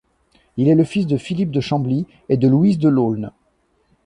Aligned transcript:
Il 0.57 0.67
est 0.67 0.73
le 0.73 0.83
fils 0.83 1.05
de 1.05 1.15
Philippe 1.15 1.51
de 1.51 1.61
Chambly 1.61 2.07
et 2.27 2.35
de 2.35 2.47
Louise 2.47 2.79
de 2.79 2.89
Laulne. 2.89 3.31